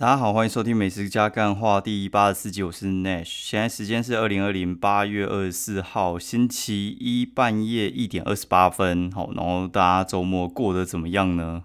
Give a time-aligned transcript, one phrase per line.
[0.00, 3.26] 大家好，欢迎收听《美食加干话》第八十四集，我是 Nash。
[3.26, 9.12] 现在时间是二零二零八月二十四号星期一半夜一点二十八分。
[9.12, 11.64] 好，然后大家周末过得怎么样呢？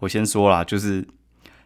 [0.00, 1.08] 我先说啦，就是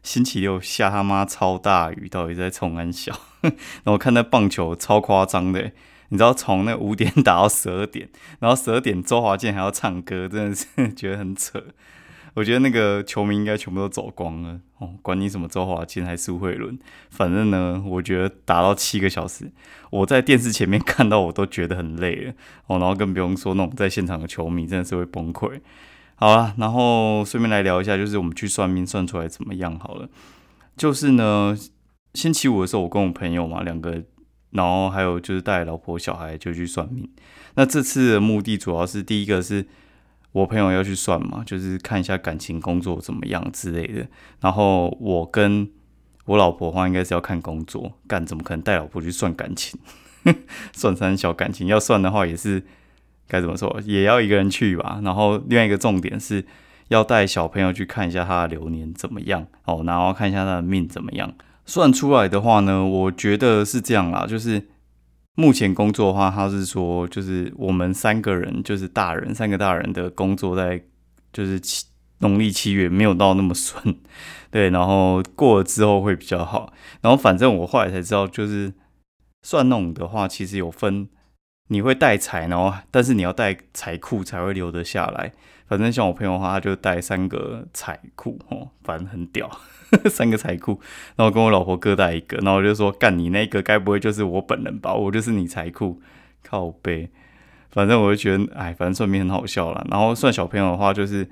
[0.04, 3.12] 星期六下他妈超大雨，到底在冲安小。
[3.43, 5.73] 然后看那棒球超夸张的，
[6.11, 11.64] 你知道从那五点打到十二点，然后十二点周华健还要唱歌，真的是觉得很扯。
[12.37, 16.79] 我觉得那个球迷应该全部都走光了哦，管你什么周华健还是苏慧伦，
[17.09, 19.50] 反正呢，我觉得打到七个小时，
[19.89, 22.35] 我在电视前面看到我都觉得很累了
[22.67, 25.59] 哦，然后更不用说那种在现场的球迷真的是会崩溃。
[26.17, 29.79] 好了，然后顺便来聊一下，就是我们去算命算出来怎么样？
[29.79, 30.07] 好了，
[30.76, 31.57] 就是呢，
[32.12, 34.03] 星期五的时候我跟我朋友嘛两个，
[34.50, 37.09] 然后还有就是带老婆小孩就去算命。
[37.55, 39.64] 那这次的目的主要是第一个是。
[40.36, 44.06] 我朋友要去算嘛，就是看一下感情、工作怎么样之类的。
[44.42, 45.67] 然后我跟
[46.27, 49.81] 我老婆的话，应该是要看工作，干怎么可能带老婆去算感情？
[50.77, 52.62] 算三小感情要算的话，也是
[53.27, 55.01] 该怎么说，也要一个人去吧。
[55.03, 56.45] 然后另外一个重点是
[56.89, 61.33] 要带小朋友去看一下他的流年怎么样哦，然后看一下他的命怎么样。
[61.64, 64.69] 算出来的话呢，我觉得是这样啦，就是。
[65.37, 70.83] 目前工作的话，他是说，就是我们三个人，就是大人，三个大人的工作在，
[71.33, 71.87] 就是七
[72.20, 73.98] 农历七月没有到那么顺，
[74.51, 76.73] 对，然后过了之后会比较好。
[77.03, 78.73] 然后反正我后来才知道，就是
[79.42, 81.09] 算弄的话，其实有分，
[81.69, 85.33] 你会带财，然后但是你要带财库才会留得下来。
[85.67, 89.51] 反正像我朋友的话，他就带三个财库，哦，反正很屌。
[90.11, 90.81] 三个财库，
[91.17, 94.95] 然后跟我老婆各带一个，然后我就说干你那个该不会就是我本人吧？
[94.95, 96.01] 我就是你财库，
[96.42, 97.11] 靠背。
[97.70, 99.87] 反正我就觉得，哎，反正算命很好笑了。
[99.91, 101.29] 然后算小朋友的话，就是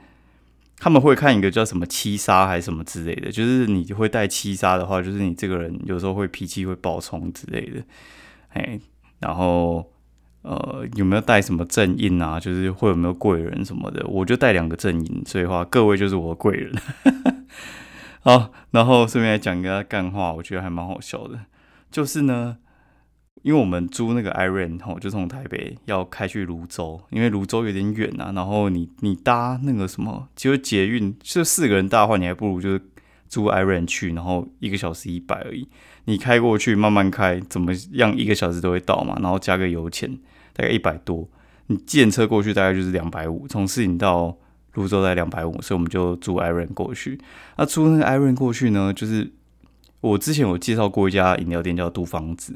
[0.76, 7.82] 他们会看一个叫什么七杀还是什么之类的，就是你会带七杀的话，就是你这个人有时候会脾气会暴冲之类的。
[8.50, 8.78] 哎，
[9.20, 9.90] 然后
[10.42, 12.38] 呃有没有带什么正印啊？
[12.38, 14.06] 就是会有没有贵人什么的？
[14.06, 16.74] 我就带两个正印，所以话各位就是我的贵人。
[18.24, 21.38] 好，然后顺便来讲一个干话，我觉得还蛮好笑的。
[21.90, 22.56] 就是呢，
[23.42, 28.32] 因为我们租那个 Iron 吼，就从台北要开去泸州，因为泸州有点远啊。
[28.34, 32.80] 然后你你搭那个什么，其实捷运就四个人搭的话，你还不如就是
[33.28, 35.68] 租 Iron 去，然后一个小时一百而已。
[36.06, 39.18] 你开过去慢慢开，怎么样一个小时都会到嘛。
[39.20, 40.18] 然后加个油钱，
[40.54, 41.28] 大概一百多。
[41.66, 44.38] 你建车过去大概就是两百五，从市营到。
[44.74, 47.18] 泸州在两百五，所以我们就租 Iron 过去。
[47.56, 49.32] 那租那个 Iron 过去呢，就是
[50.00, 52.54] 我之前有介绍过一家饮料店叫杜房子，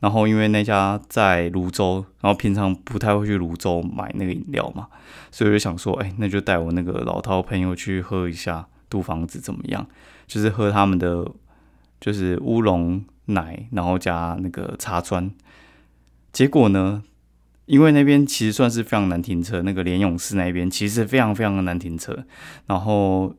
[0.00, 4.88] 然后因为那家在泸州，然后平常不太会去泸州买那个饮料嘛，
[5.30, 9.86] 所以我就想说，哎，那就带我那个老饕朋友去喝一下杜房子怎么样？
[10.26, 11.30] 就是喝他们的
[12.00, 15.30] 就是乌龙奶，然后加那个茶砖。
[16.32, 17.02] 结果呢？
[17.68, 22.24] 因为那边其实算是非常难停车，那个连勇寺那边其实非常非常的难停车。
[22.66, 23.36] 然后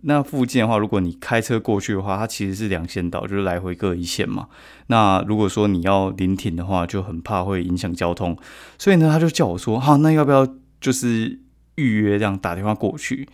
[0.00, 4.48] 那附近的话，如果你开车过去的话，它其实是两线道，就是来回各一线嘛。
[4.86, 8.36] 那如果说你要临停的话，就很怕会影响交通。
[8.78, 10.48] 所以呢，他就叫我说：“好，那要不要
[10.80, 11.40] 就是
[11.74, 13.28] 预约这样打电话过去？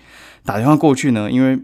[0.44, 1.56] 打电话过去呢，因为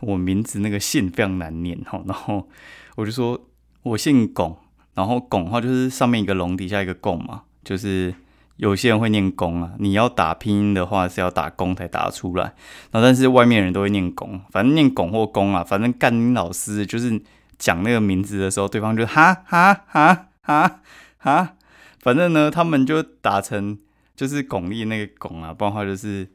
[0.00, 2.02] 我名字那个姓非常难念哈。
[2.06, 2.48] 然后
[2.96, 3.48] 我就说
[3.82, 4.56] 我姓巩，
[4.94, 8.14] 然后巩的话就是上面一个龙，底下一个贡嘛。”就是
[8.56, 12.54] 有些人会念公啊，你要打拼音的话是要打公才打出来。
[12.90, 17.20] 然后但是外面人都会念公，反正念公或公啊，反正干音老师就是
[17.58, 20.80] 讲那个名字的时候，对方就 哈哈哈哈
[21.18, 21.54] 哈，
[22.00, 23.78] 反正呢他们就打 成
[24.14, 26.28] 就是巩俐那个巩啊，不然话就是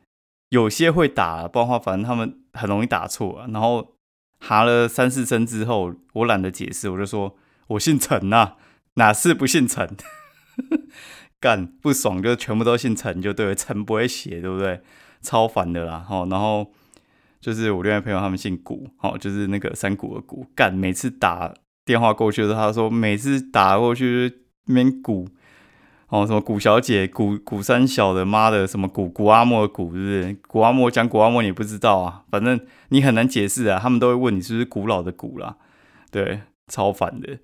[0.49, 3.47] 有些会打，不然话反正他们很容易打错啊。
[3.51, 3.93] 然后
[4.39, 7.35] 哈了三四声之后，我懒得解释，我就说
[7.67, 8.53] 我姓陈呐，
[8.95, 9.95] 哪是不姓陈？
[11.39, 14.81] 干不爽就全部都姓陈就对了，陈不会写对不对？
[15.21, 16.03] 超烦的啦。
[16.07, 16.71] 好，然后
[17.39, 20.47] 就是我另外朋友他们姓古，好，就是那个山谷的谷。
[20.55, 21.53] 干每次打
[21.85, 25.27] 电话过去的时候，他说每次打过去面古，
[26.09, 30.37] 哦什么古小姐、古古三小的妈的什么古古阿莫的古，是不是？
[30.47, 32.23] 古阿莫讲古阿莫你不知道啊？
[32.31, 35.57] 反正你很难解释啊，他们都会问你是不是古老的古啦。
[36.09, 37.39] 对，超烦的。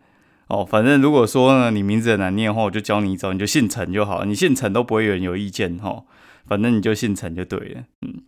[0.47, 4.25] 哦，反正如果说呢，你名字很难念的话，我就教你一招，你就姓陈就好了。
[4.25, 6.03] 你姓陈都不会有人有意见哈，
[6.45, 7.83] 反正你就姓陈就对了。
[8.01, 8.21] 嗯，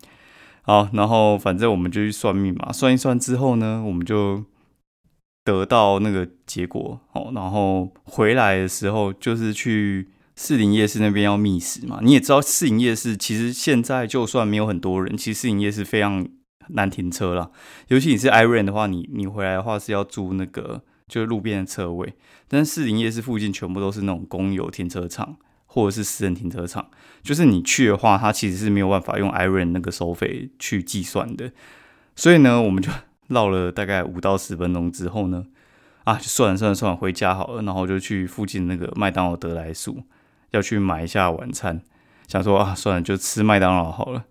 [0.62, 4.44] 好，然后反正我们就去算命嘛，算一算之后呢，我们就
[5.44, 7.00] 得到那个结果。
[7.12, 12.00] 哦，然后回来的时候就是去士林夜市那边要觅食嘛。
[12.02, 16.26] 你也知道士林夜市其实现在就算没有很多人，其实士林夜市非常
[16.70, 17.52] 难停车了。
[17.90, 22.14] 尤其你是 Iron 的话，你你回来的话是要租那个就是路边的车位，
[22.48, 25.38] 但是士林夜市附近全部都是那种公有停车场
[25.68, 26.90] 或者是私人停车场，
[27.22, 31.52] 就是你去的话，它其实是没有办法用 Iron 那个收费去计算的。
[32.16, 32.90] 所以呢，我们就
[33.28, 35.46] 绕了大概五到十分钟之后呢，
[36.06, 40.04] 啊，算了算了算了，回家好了，然后就去附近那个麦当劳德莱素
[40.52, 41.82] 要去买一下晚餐。
[42.28, 44.26] 想说啊，算了，就吃麦当劳好了，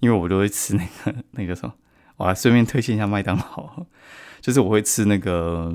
[0.00, 1.74] 因为我都会吃那个 那个什么，
[2.16, 3.84] 我还顺便推荐一下麦当劳，
[4.40, 5.74] 就是我会吃那个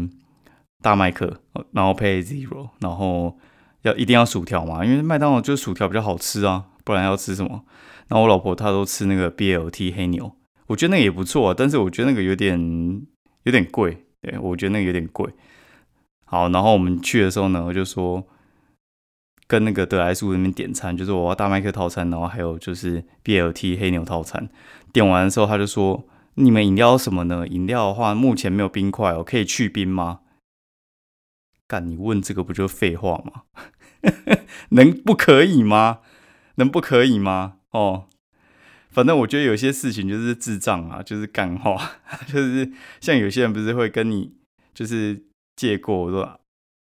[0.81, 1.39] 大麦克，
[1.71, 3.37] 然后配 zero，然后
[3.83, 7.63] 要一定要薯条嘛，因为麦当劳就薯条比较好吃啊，不然要吃什么？
[8.07, 10.35] 然后我老婆她都吃那个 BLT 黑牛，
[10.67, 12.59] 我觉得那个也不错，但是我觉得那个有点
[13.43, 15.29] 有点贵，对我觉得那个有点贵。
[16.25, 18.27] 好，然后我们去的时候呢，我就说。
[19.47, 24.47] 跟那个德莱素那边点餐，就是我要大麦克套餐，然后还有就是 BLT 黑牛套餐。
[24.93, 26.05] 点完的时候，他就说
[26.35, 27.45] ：“你们饮料什么呢？
[27.45, 30.20] 饮料的话，目前没有冰块哦，可以去冰吗？”
[31.71, 33.43] 干，你问这个不就废话吗？
[34.71, 35.99] 能不可以吗？
[36.55, 37.59] 能不可以吗？
[37.71, 38.07] 哦，
[38.89, 41.93] 反正我觉得有些事情就是智障啊，就是干话，
[42.27, 42.69] 就是
[42.99, 44.33] 像有些人不是会跟你
[44.73, 45.23] 就是
[45.55, 46.41] 借过，说，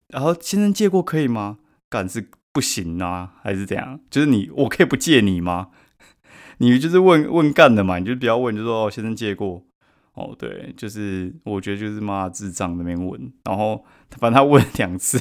[0.08, 1.58] 然后先生借过可以吗？
[1.88, 2.28] 干是。
[2.54, 3.98] 不行啊，还是怎样？
[4.10, 5.70] 就是你，我可以不借你吗？
[6.60, 9.64] 你就是问问干的嘛，你就不要问，就说哦，先生借过
[10.14, 15.18] 哦，对，就是我觉得就是妈智障那边问，然后反正他问两次，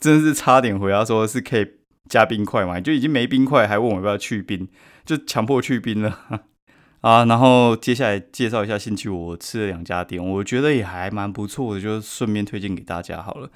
[0.00, 1.66] 真的是差点回答说是可以
[2.08, 4.66] 加冰块嘛，就已经没冰块，还问我要不要去冰，
[5.04, 6.18] 就强迫去冰了
[7.02, 7.26] 啊。
[7.26, 13.50] 然后接下来介绍一下兴趣，我吃了两家店，我觉得也还蛮不错的，就顺便推荐给大家好了。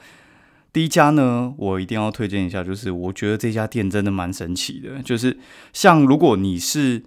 [0.75, 5.02] 第一家呢，我一定要推荐一下，就是我觉得这家店真的蛮神奇的。
[5.02, 5.38] 就是
[5.73, 7.02] 像如果你是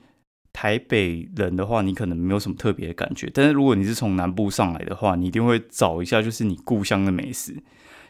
[0.60, 7.56] 台北人的话，你可能没有什么特别的感觉；但是如果你是从南部上来的话，你一定会找一下，就是你故乡的美食。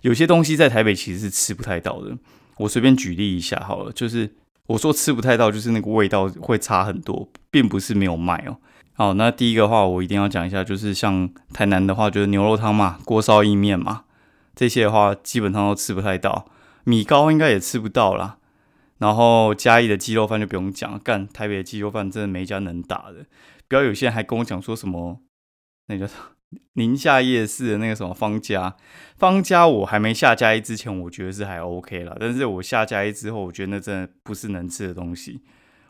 [0.02, 2.18] 有些东西在台北其实是吃不太到的。
[2.58, 4.34] 我随便举例一下好了，就是
[4.66, 8.58] 我说吃不太到，就是那个味道会差很多，并不是没有卖哦。
[8.94, 14.06] 好，那第一个话我一定要讲一下，就是像台南的话，就是牛肉汤嘛，锅烧意面嘛。
[14.56, 16.48] 这些的话基本上都吃不太到，
[16.84, 18.38] 米糕应该也吃不到啦。
[19.00, 23.26] 然后嘉义的鸡肉饭就不用讲，干台北的鸡肉饭真的没一家能打的。
[23.68, 25.22] 不要有些人还跟我讲说什么
[25.88, 26.12] 那叫个
[26.74, 28.76] 宁夏夜市的那个什么方家，
[29.18, 32.18] 方家我还没下嘉义之前，我觉得是还 OK 了。
[32.20, 35.44] 但是我下嘉义之后，我觉得那真的不是能吃的东西。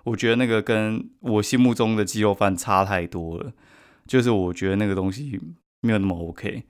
[0.03, 3.53] 我觉得那个跟我心目中的鸡肉饭差太多了，
[4.05, 5.39] 就是我觉得那个东西
[5.81, 6.63] 没有那么 OK。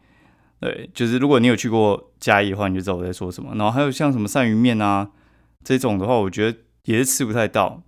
[0.59, 3.55] 对，就是如果你有去过嘉义的话，你就知道我在说什么。
[3.55, 5.09] 然后还有像什么鳝鱼面啊
[5.63, 7.83] 这种的话，我觉得也是吃不太到。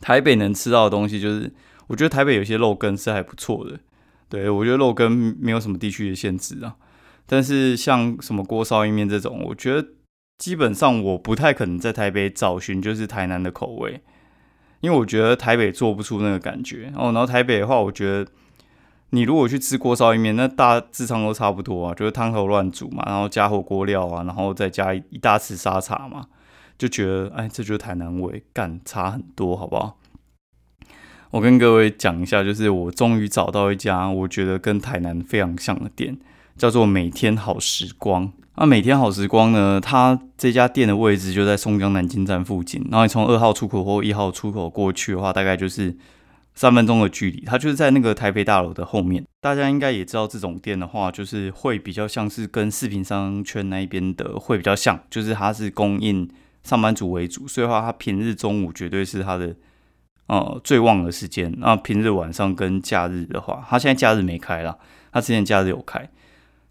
[0.00, 1.52] 台北能吃到的东西，就是
[1.86, 3.78] 我觉得台北有些肉羹是还不错的。
[4.28, 6.76] 对我觉得肉羹没有什么地区的限制啊。
[7.26, 9.88] 但是像什么锅烧意面这种，我觉得
[10.38, 14.02] 基本上我不太可能在台北找寻就是台南的口味，
[14.80, 16.92] 因为我觉得台北做不出那个感觉。
[16.96, 18.30] 哦，然后台北的话，我觉得。
[19.10, 26.26] 你如果去吃锅烧意面，那大致上都差不多啊，就是汤头乱煮嘛，然后加火锅料啊，然后再加一大匙沙茶嘛，
[26.78, 29.98] 就觉得哎，这就是台南味，干差很多，好不好？
[31.30, 36.16] 我跟各位讲一下，就是我终于找到一家我觉得跟台南非常像的店，
[36.56, 38.32] 叫做每天好时光。
[38.56, 45.96] 那每天好时光呢，它这家店的位置就在松江南京站附近，然后你从二号出口或一号出口过去的话，大概就是。
[46.56, 49.24] 三分钟的距离，它就是在那个台北大楼的后面。
[49.40, 56.30] 大家应该也知道，这种店的话，就是会比较像是跟视频商圈那一边的会比较像，就是它是供应
[56.64, 59.54] 上班族为主，所以的话他平日中午绝对是他的
[60.26, 61.54] 呃最旺的时间。
[61.58, 64.76] 那平日晚上跟假日的话，他现在假日没开了，
[65.12, 66.10] 他之前假日有开，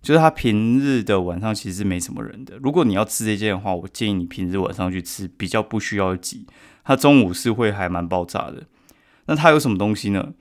[0.01, 2.57] 就是他平日的晚上其实没什么人的。
[2.57, 6.45] 如果你要吃这件的话，我建议你平日晚上去吃，比较不需要挤。
[6.83, 8.63] 他中午是会还蛮爆炸的。
[9.27, 10.33] 那它有什么东西呢？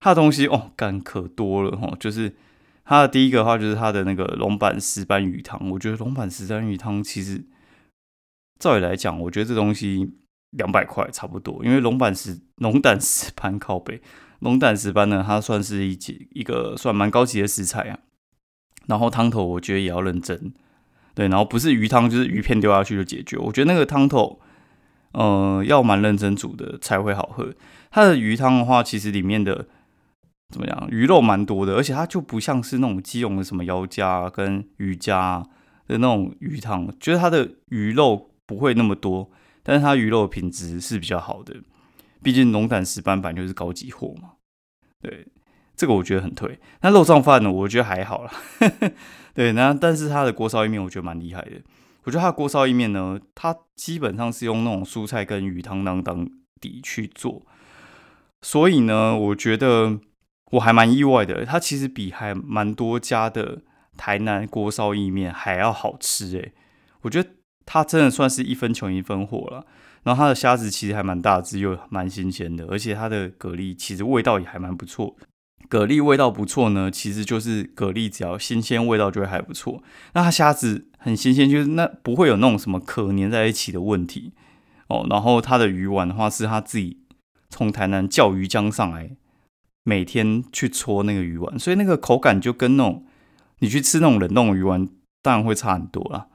[0.00, 1.94] 它的东西哦，干可多了哈。
[2.00, 2.34] 就是
[2.84, 5.70] 它的第一个的话，就是它的那个龙板石斑鱼汤。
[5.70, 7.44] 我觉得龙板石斑鱼汤其实，
[8.58, 10.14] 照理来讲，我觉得这东西
[10.50, 11.64] 两百块差不多。
[11.64, 14.00] 因为龙板石龙胆石斑靠背，
[14.40, 17.98] 龙胆石斑呢，它算是一级一个算蛮高级的食材啊。
[18.86, 20.52] 然后汤头我觉得也要认真，
[21.14, 23.36] 对，然后不是鱼汤就是鱼片丢下去就解决。
[23.38, 24.40] 我觉得那个汤头。
[25.16, 27.54] 呃，要蛮认真煮的才会好喝。
[27.92, 29.68] 它的鱼汤的话，其实里面的
[30.48, 35.46] 怎么样，鱼肉蛮多的，而且它就不像是那种基隆的什么腰夹跟鱼夹
[35.86, 39.30] 的那种鱼汤，觉得它的鱼肉不会那么多，
[39.62, 41.56] 但是它鱼肉品质是比较好的。
[42.22, 44.32] 毕竟龙胆石斑板就是高级货嘛。
[45.00, 45.26] 对，
[45.76, 46.58] 这个我觉得很推。
[46.80, 48.32] 那肉燥饭呢，我觉得还好啦。
[49.34, 51.60] 对，那但是它的锅烧意面我觉得蛮厉害的。
[52.04, 56.28] 我觉得它的锅烧意面呢，它基本上是用那种蔬菜跟鱼汤当当
[56.60, 57.42] 底去做，
[58.42, 59.98] 所以呢，我觉得
[60.52, 61.44] 我还蛮意外的。
[61.44, 63.62] 它其实比还蛮多家的
[63.96, 66.52] 台南锅烧意面还要好吃诶。
[67.02, 67.30] 我觉得
[67.66, 69.66] 它真的算是一分穷一分货了。
[70.02, 75.16] 然后它的虾子其实还蛮大只，又蛮新鲜的，而且它的蛤蜊其实味道也还蛮不错。
[75.70, 79.82] 蛤蜊味道不错呢，其实就是蛤蜊只要新鲜，味道就会还不错。
[80.12, 84.32] 那它虾子很新鲜，就是那不会有那种什么壳粘在一起的问题
[84.88, 85.06] 哦。
[85.08, 86.98] 然后它的鱼丸的话，是他自己
[87.48, 89.16] 从台南叫鱼浆上来，
[89.84, 93.06] 每天去搓那个鱼丸，所以那个口感就跟那种
[93.60, 94.86] 你去吃那种冷冻鱼丸，
[95.22, 96.26] 当然会差很多啦。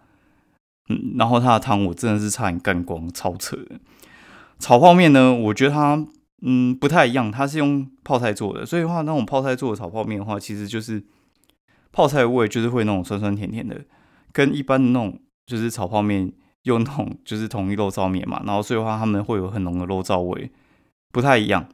[1.17, 3.57] 然后它的汤我真的是差点干光，超扯。
[4.59, 6.05] 炒泡面呢，我觉得它
[6.41, 11.03] 嗯不太一样，它是用泡菜做的，所以的话那种泡菜做的炒泡面的话，其实就是
[11.91, 13.85] 泡菜味就是会那种酸酸甜甜的，
[14.31, 16.31] 跟一般的那种就是炒泡面
[16.63, 20.51] 用那种就是统一肉燥面嘛，然后所以的话他们会有很浓的肉燥味，
[21.11, 21.67] 不太一样。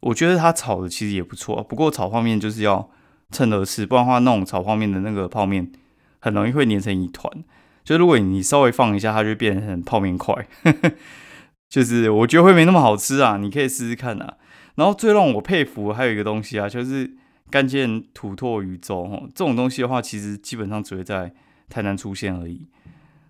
[0.00, 2.90] 我觉得它炒的其实也不错，不过炒泡面就是要
[3.30, 5.70] 趁热吃，不然话那种炒泡面的那个泡面
[6.18, 7.32] 很容易会粘成一团。
[7.84, 10.34] 就如果你稍微放一下，它就变成泡面块，
[11.68, 13.36] 就是我觉得会没那么好吃啊。
[13.36, 14.38] 你可以试试看啊。
[14.76, 17.14] 然后最让我佩服还有一个东西啊，就是
[17.50, 19.28] 干煎土托鱼粥哦。
[19.34, 21.34] 这种东西的话，其实基本上只会在
[21.68, 22.66] 台南出现而已。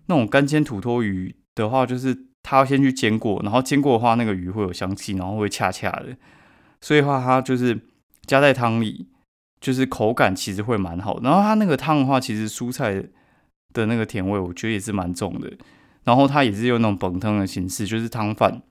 [0.05, 6.15] 那种干煎土托鱼的话，就是它先去煎过，然后煎过的话，那个鱼会有香气，然后会恰恰的。
[6.79, 7.77] 所以的话，它就是
[8.25, 9.09] 加在汤里，
[9.59, 11.19] 就是口感其实会蛮好。
[11.21, 13.03] 然后它那个汤的话，其实蔬菜。
[13.75, 15.51] 的那个甜味，我觉得也是蛮重的。
[16.05, 18.61] 然后它也是用那种本汤的形式，就是汤饭，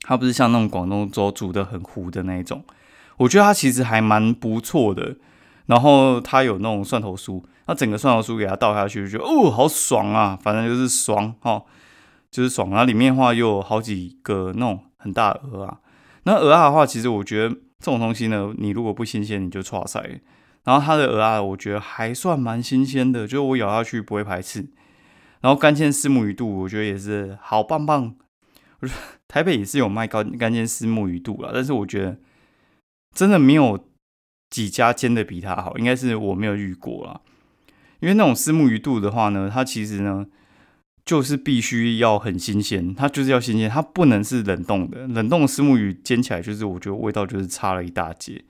[0.00, 2.64] 它不是像那种广东粥煮的很糊的那一种。
[3.18, 5.16] 我觉得它其实还蛮不错的。
[5.66, 10.36] 然后它有那种蒜头酥，那整个蒜头酥给它倒下去，就觉得哦，好爽啊！
[10.42, 11.62] 反正就是爽哈，
[12.28, 12.70] 就是爽。
[12.70, 15.78] 然后里面的话又有好几个那种很大的鹅啊。
[16.24, 20.20] 那鹅啊的话，其实我觉得这种东西呢，你如果不新鲜，你就错塞。
[20.64, 24.68] 然后它的鹅啊，我觉得还算蛮新鲜的，就我咬下去不会排斥。
[25.40, 28.14] 然后干煎丝木鱼肚，我觉得也是好棒棒。
[29.26, 32.18] 台北也是有卖干干煎丝木鱼肚啊，但是我觉得
[33.14, 33.88] 真的没有
[34.50, 37.22] 几家煎的比它好，应该是我没有遇过啦。
[38.00, 40.26] 因为那种丝木鱼肚的话呢，它其实呢
[41.06, 45.06] 就是必须要很新鲜，它就是要新鲜，它不能是冷冻的。
[45.06, 48.44] 冷冻的丝木鱼煎起来就是我觉得味道就是差了一大截。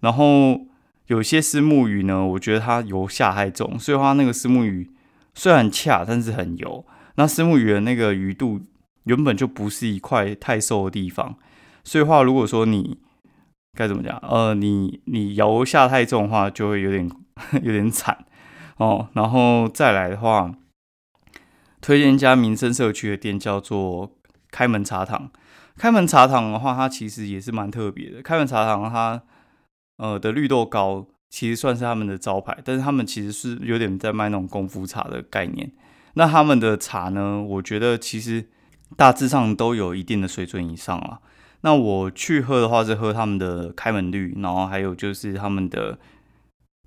[0.00, 0.66] 然后。
[1.06, 4.90] 有些丝木鱼呢，我觉得它油下太重，所以话那个丝木鱼
[5.34, 6.86] 虽然恰，但是很油。
[7.16, 8.58] 那丝木鱼的那个鱼肚
[9.04, 11.36] 原本就不是一块太瘦的地方，
[11.84, 12.98] 所以话如果说你
[13.76, 17.10] 该怎么讲，呃，你你油下太重的话，就会有点
[17.62, 18.24] 有点惨
[18.78, 19.08] 哦。
[19.12, 20.50] 然后再来的话，
[21.82, 24.10] 推荐一家民生社区的店，叫做
[24.50, 25.30] 开门茶堂。
[25.76, 28.22] 开门茶堂的话，它其实也是蛮特别的。
[28.22, 29.22] 开门茶堂它。
[29.96, 35.72] 呃的绿豆糕其实算是他们的招牌，但是他们其实是有点在卖那种功夫茶的概念。
[36.14, 38.48] 那他们的茶呢，我觉得其实
[38.96, 41.18] 大致上都有一定的水准以上啊。
[41.62, 45.98] 那我去喝的话是喝他们的开门绿，然后还有就是他们的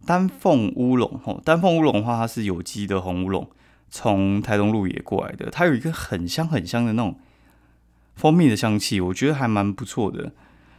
[0.06, 1.20] 丹凤乌龙。
[1.24, 3.50] 吼，丹凤乌龙的话，它是有机的红乌龙，
[3.90, 7.20] 从台东路野过来的，它有一个很香很香的那种
[8.16, 10.32] 蜂蜜的香气，我觉得还蛮不错的。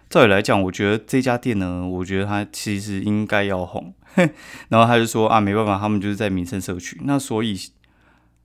[0.08, 3.94] 照理来讲，我觉得这家店呢，我觉得它其实应该要红。
[4.68, 7.56] 然后他就说啊，没办法，他们就是在民生社区，那所以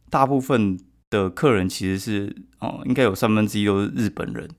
[0.10, 0.78] 大部分
[1.10, 4.50] 的客人其实是哦，应该有三分之一都是日本人。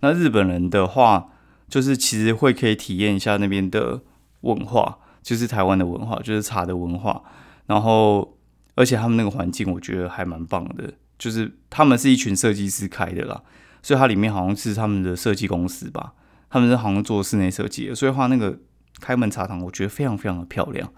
[0.00, 1.30] 那日本人的话，
[1.68, 4.02] 就是其实会可以体验一下那边的
[4.42, 7.22] 文化，就是台湾的文化，就是茶的文化。
[7.66, 8.38] 然后，
[8.76, 13.42] 而且他们那个环境，我觉得还蛮棒的，就是他们是一群设计师开的啦，
[13.82, 16.14] 所以它里面好像是他们的设计公司吧。
[16.52, 18.58] 他们是好像做室内设计的，所以话那个
[19.00, 20.92] 开门茶堂，我觉得非常非常的漂亮。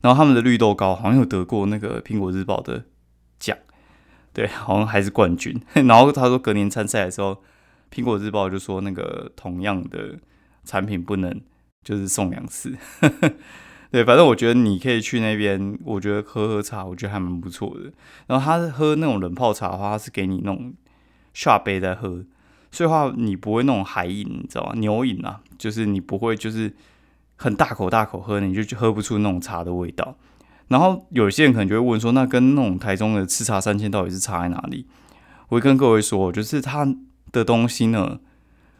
[0.00, 2.84] 然后他们的绿豆糕好像有得过那个苹果日报的
[3.38, 3.56] 奖，
[4.32, 5.62] 对，好像还是冠军。
[5.86, 7.40] 然后他说隔年参赛的时候，
[7.92, 10.18] 苹果日报就说那个同样的
[10.64, 11.40] 产品不能
[11.84, 12.76] 就是送两次。
[13.92, 17.92] 对，反正我觉得你可以去那边，我觉得喝喝茶，我觉得还蛮不错的。
[18.26, 20.74] 然后他喝那种冷泡茶的话，他是给你弄
[21.32, 22.24] 下杯在喝。
[22.76, 24.74] 所以话，你不会那种海饮，你知道吗？
[24.74, 26.70] 牛饮啊，就是你不会就是
[27.36, 30.14] 很大口大口喝，你就喝不出那种茶的味道。
[30.68, 34.86] 然后有些人可能就会问说，那跟那种台中的吃茶三千到底是差在哪里？
[35.48, 36.86] 我会跟各位说，就是它
[37.32, 38.20] 的东西呢，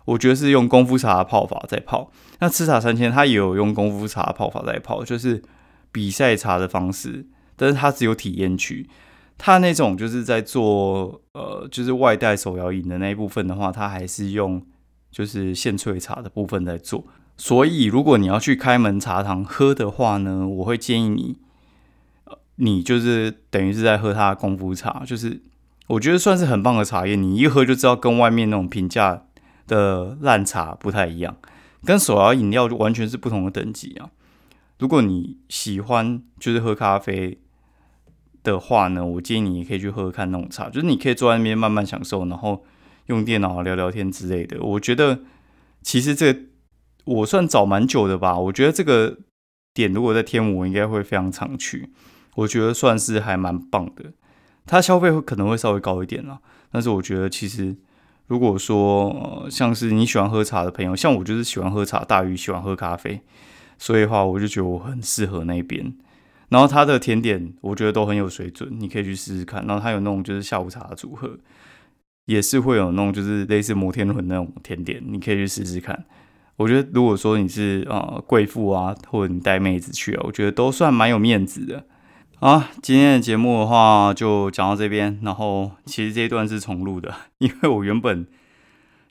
[0.04, 2.12] 我觉得是用功夫茶泡法在泡。
[2.40, 5.42] 那吃茶三千它也有用功夫茶泡法在泡，就是
[5.90, 7.24] 比赛茶的方式，
[7.56, 8.90] 但是它只有体验区。
[9.38, 14.64] 他那种就是在做呃，就是外带手摇饮的那一部分的话，它还是用
[15.10, 17.04] 就是现萃茶的部分在做。
[17.36, 21.36] 所以如果你要去开门茶堂喝的话呢，我会建议你，
[22.24, 25.42] 呃你就是等于是在喝他的功夫茶，就是
[25.88, 27.14] 我觉得算是很棒的茶叶。
[27.14, 29.24] 你一喝就知道跟外面那种平价
[29.66, 31.36] 的烂茶不太一样，
[31.84, 34.08] 跟手摇饮料就完全是不同的等级啊。
[34.78, 37.38] 如果你喜欢就是喝咖啡。
[38.52, 42.64] 的话呢，我建议你也可以去喝喝看那种茶，就是你可以坐在那边慢慢享受，然后
[43.06, 44.62] 用电脑聊聊天之类的。
[44.62, 45.20] 我觉得
[45.82, 46.34] 其实这
[47.04, 48.38] 我算找蛮久的吧。
[48.38, 49.18] 我觉得这个
[49.74, 51.90] 点如果在天母，应该会非常常去。
[52.36, 54.12] 我觉得算是还蛮棒的。
[54.66, 57.76] 它消费会可能会稍微高一点啦，但是我觉得其实
[58.26, 63.20] 如果说呃像是你喜欢喝茶的朋友，像我就是喜欢喝茶大于喜欢喝咖啡，
[63.78, 65.96] 所以的话我就觉得我很适合那边。
[66.48, 69.66] 然后它的甜点我觉得都很有水准，你可以去试试看。
[69.66, 71.38] 然后它有那种就是下午茶的组合，
[72.26, 76.04] 也是会有那种就是类似摩天轮那种甜点，你可以去试试看。
[76.56, 81.84] 我觉得如果说你是呃贵妇啊，或者你带妹子去啊，我觉得都算蛮有面子的。
[82.38, 85.18] 好，今天的节目的话就讲到这边。
[85.22, 88.26] 然后其实这一段是重录的， 因为我原本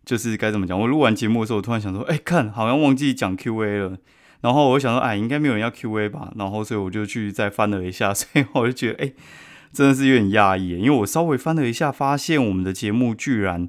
[0.06, 3.98] 就是该怎么讲，我录完节目的时候，我突然想说，哎，看好像忘记讲 Q&A 了。
[4.46, 6.32] 然后我想说，哎，应该没有人要 Q&A 吧？
[6.36, 9.12] 然后所以我就去再翻了一下， 所以我就觉得，哎，
[9.74, 13.68] 真的是有点讶异，因为我稍微翻了一下，发现我们的节目居然，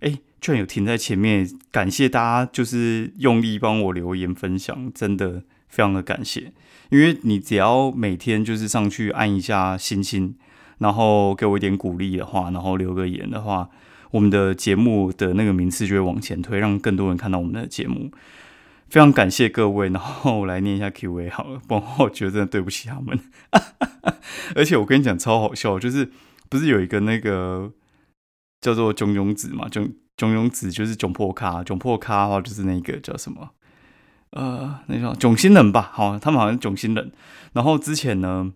[0.00, 1.48] 哎，居然有停在前面。
[1.70, 6.52] 感谢大家，就是用力帮我留言分享，真的非常的感谢。
[6.90, 10.34] 因为你只要每天就是上去按一下星星，
[10.76, 13.70] 然后给我一点鼓励的话，然后留个言的话，
[14.10, 18.10] 我们的节目的那个名次就会往前推，让更多人看到我们的节目。
[18.92, 23.18] 非常感谢各位，然后我来念一下 Q&A 好了，不然我觉得真的对不起他们。
[24.54, 26.12] 而且我跟你讲超好笑，就是
[26.50, 27.72] 不是有一个那个
[28.60, 29.66] 叫做囧囧子嘛？
[29.70, 33.52] 囧囧囧子就是囧破咖，囧破咖的话就是那个叫什么？
[34.32, 35.90] 呃，那叫囧星人吧？
[35.90, 37.10] 好，他们好像囧星人。
[37.54, 38.52] 然后之前呢，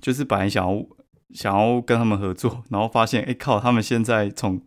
[0.00, 0.86] 就是本来想要
[1.34, 4.62] 想要跟他们合作，然后发现哎靠，他们现在从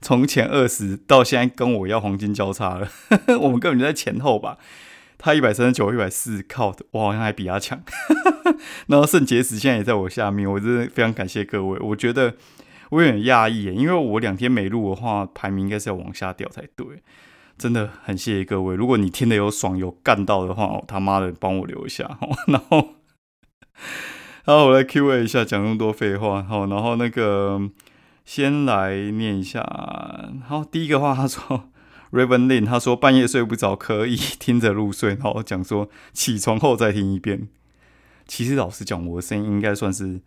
[0.00, 2.88] 从前二十到现在跟我要黄金交叉了，
[3.40, 4.58] 我们根本就在前后吧。
[5.22, 7.78] 他一百三十九，一百四，靠，我好像还比他强。
[8.88, 11.78] 然后肾结石现在也在我下面，我真的非常感谢各位。
[11.80, 12.34] 我觉得
[12.88, 16.86] 我有点讶异，因为我两天没录的话，排名应该是要往下掉才对。
[17.58, 22.18] 真的很谢谢各位，如果你听的有爽有干到的话，他妈的帮我留一下。
[22.48, 22.94] 然后，
[24.46, 26.42] 然后我来 Q A 一下，讲那么多废话。
[26.42, 27.60] 好，然后那个。
[28.24, 29.60] 先来念一下，
[30.46, 31.70] 好，第一个话，他说
[32.12, 37.48] Raven Lin，他说半夜睡不着，可以听着入睡，然后讲说起床后再听一遍。
[38.26, 40.20] 其实老实讲，我的声音应该算是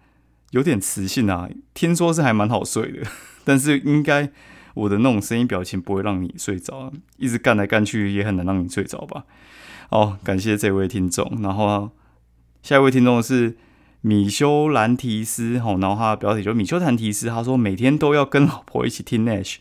[0.52, 3.08] 有点磁性啊，听说是还蛮好睡的，
[3.46, 4.30] 但是应该
[4.74, 9.24] 我的那种声音表情不会让你睡着，一直干来干去也很难让你睡着吧。
[9.90, 11.92] 好，感谢这位听众，然后
[12.62, 13.56] 下一位听众是。
[14.06, 19.60] 米修兰提斯，吼，然后他的标题就米修兰提斯，他说每天都要跟老婆一起听 Nash，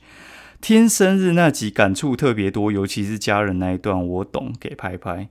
[0.61, 5.29] 听生日那集感触特别多，尤其是家人那一段，我懂，给拍拍。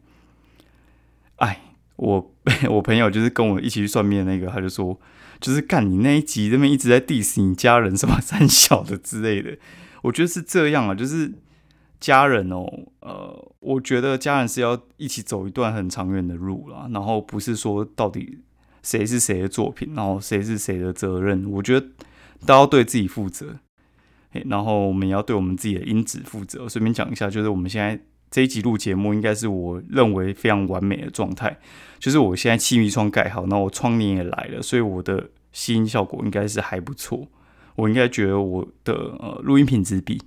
[1.36, 1.62] 哎，
[1.97, 2.34] 我
[2.71, 4.97] 我朋友就是跟我一起去算命那个，他就说，
[5.41, 9.58] 就是干你那一集，这边一直在 diss 你家人什么三小的之类的，
[10.04, 11.34] 我觉得是这样啊，就是
[12.00, 12.65] 家人哦，
[13.02, 18.39] 呃，我觉得家人是要一起走一段很长远的路啦，然后不是说到底。
[18.84, 21.50] 谁是谁的作品，然后谁是谁的责任？
[21.52, 21.88] 我觉得
[22.46, 23.58] 都要对自己负责，
[24.46, 26.67] 然后我们也要对我们自己的音质负责。
[26.67, 31.60] 顺便讲一下，就是我们现在这一集录节目，应该是我认为非常完美的状态。
[32.00, 37.28] 就是我现在气密窗盖好，那我窗帘也来了，所以我的吸音效果应该是还不错。
[37.76, 40.22] 我应该觉得我的呃录音品质比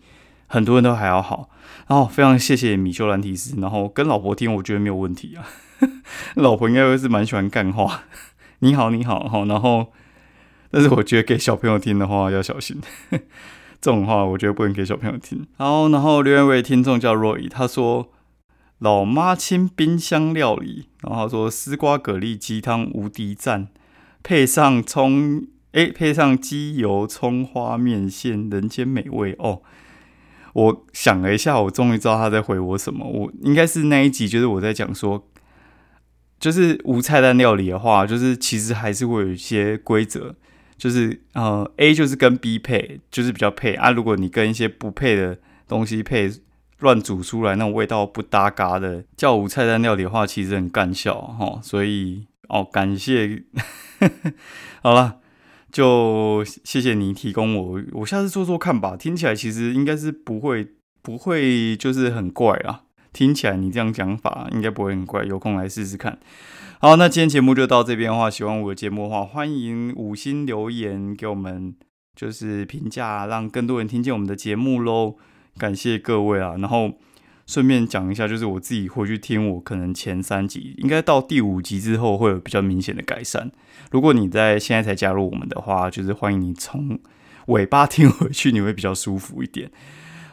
[0.47, 1.51] 很多人都还要好。
[1.89, 5.45] 然后非常谢谢米修兰提斯，然后跟老婆听，我觉得没有问题啊。
[6.37, 8.05] 老婆应该会是蛮喜欢干话。
[8.61, 9.93] 你好，你好，哈，然后，
[10.71, 12.81] 但是我觉得给小朋友听的话要小心，
[13.81, 15.47] 这种话我觉得不能给小朋友听。
[15.59, 18.11] 好，然后另外一位听众叫 Roy，他说
[18.79, 23.69] 老妈亲冰箱料理，然后他说丝瓜蛤蜊鸡汤无敌赞，
[24.23, 29.61] 配上葱，哎，配上鸡油葱花面线，人间美味哦。
[30.55, 35.27] 我想了一下，我终于知道他在回我什么，我应该是那一集，就是我在讲说。
[36.39, 40.35] 就是无菜单料理的话，就是其实还是会有一些规则，
[40.77, 43.91] 就是呃，A 就是跟 B 配，就是比较配啊。
[43.91, 46.31] 如果你跟一些不配的东西配，
[46.81, 51.61] 乱煮出来那种味道不搭嘎的叫无菜单料理的话，其实很干笑哈。
[51.63, 53.45] 所以哦，感谢，
[54.83, 55.21] 好了，
[55.73, 58.97] 就谢谢你提供我，我下次做做看吧。
[58.97, 60.69] 听起来其实应该是不会
[61.01, 62.83] 不会就是很怪啊。
[63.15, 66.19] 听起来你这样讲法应该不会很怪，有空来试试看。
[66.81, 71.75] 好，那今天节目就到这边的话，喜欢我的节目的话，欢迎五星留言给我们，
[72.15, 75.15] 就是评价，让更多人听见我们的节目喽。
[75.57, 76.93] 感谢各位啊，然后
[77.47, 83.53] 顺便讲一下，就是我自己回去听，我可能前三集，应该到第五集之后会有比较明显的改善。
[83.91, 86.99] 如果你在现在才加入我们的话，就是欢迎你从
[87.47, 89.71] 尾巴听回去，你会比较舒服一点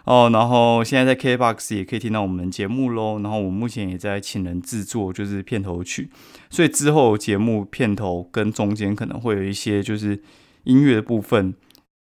[0.06, 0.30] 哦。
[0.32, 3.20] 然后现在在 KBox 也可以听到我们节目喽。
[3.22, 6.10] 然后我目前也在请人制作，就是片头曲，
[6.50, 10.22] 所以之后节目片头跟中间可能会有一些就是
[10.64, 11.54] 音乐的部分。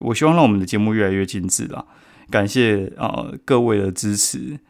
[0.01, 1.87] 我希望让我们的节目越来越精致啦。
[2.31, 4.61] 感谢呃各位的支持，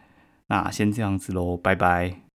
[0.46, 2.27] 那先这样子喽，拜拜。